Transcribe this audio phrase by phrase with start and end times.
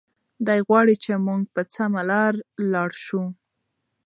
[0.47, 2.41] دی غواړي چې موږ په سمه لاره
[2.73, 3.23] لاړ شو.